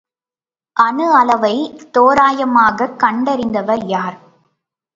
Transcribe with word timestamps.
அணு 0.75 1.07
அளவைத் 1.15 1.93
தோராயமாகக் 1.97 2.99
கண்டறிந்தவர் 2.99 3.83
யார்? 3.85 4.17